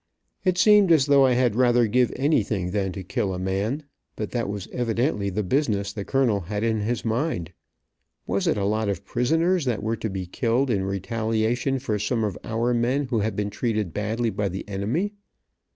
It 0.43 0.57
seemed 0.57 0.91
as 0.91 1.05
though 1.05 1.27
I 1.27 1.33
had 1.33 1.55
rather 1.55 1.85
give 1.85 2.11
anything 2.15 2.71
than 2.71 2.91
to 2.93 3.03
kill 3.03 3.35
a 3.35 3.37
man, 3.37 3.83
but 4.15 4.31
that 4.31 4.49
was 4.49 4.67
evidently 4.71 5.29
the 5.29 5.43
business 5.43 5.93
the 5.93 6.03
colonel 6.03 6.39
had 6.39 6.63
in 6.63 6.79
his 6.79 7.05
mind. 7.05 7.53
Was 8.25 8.47
it 8.47 8.57
a 8.57 8.65
lot 8.65 8.89
of 8.89 9.05
prisoners 9.05 9.65
that 9.65 9.83
were 9.83 9.97
to 9.97 10.09
be 10.09 10.25
killed 10.25 10.71
in 10.71 10.85
retaliation 10.85 11.77
for 11.77 11.99
some 11.99 12.23
of 12.23 12.35
our 12.43 12.73
men 12.73 13.09
who 13.11 13.19
had 13.19 13.35
been 13.35 13.51
treated 13.51 13.93
badly 13.93 14.31
by 14.31 14.49
the 14.49 14.67
enemy. 14.67 15.13